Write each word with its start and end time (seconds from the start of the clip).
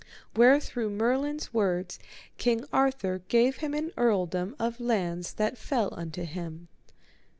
Wherethrough 0.35 0.89
Merlin's 0.89 1.53
words 1.53 1.99
King 2.39 2.65
Arthur 2.73 3.19
gave 3.27 3.57
him 3.57 3.75
an 3.75 3.91
earldom 3.97 4.55
of 4.57 4.79
lands 4.79 5.33
that 5.33 5.59
fell 5.59 5.93
unto 5.95 6.23
him. 6.23 6.69